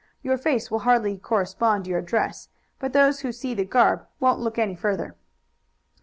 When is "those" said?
2.91-3.19